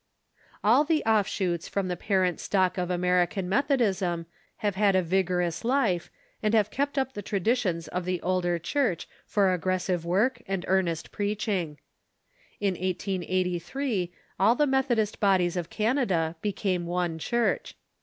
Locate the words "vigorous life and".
5.03-6.55